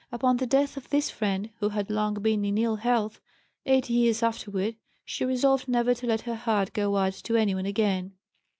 Upon 0.11 0.37
the 0.37 0.47
death 0.47 0.77
of 0.77 0.89
this 0.89 1.11
friend, 1.11 1.51
who 1.59 1.69
had 1.69 1.91
long 1.91 2.15
been 2.15 2.43
in 2.43 2.57
ill 2.57 2.77
health, 2.77 3.21
eight 3.67 3.87
years 3.87 4.23
afterward, 4.23 4.75
she 5.05 5.25
resolved 5.25 5.67
never 5.67 5.93
to 5.93 6.07
let 6.07 6.21
her 6.21 6.33
heart 6.33 6.73
go 6.73 6.97
out 6.97 7.13
to 7.21 7.35
anyone 7.35 7.67
again. 7.67 8.13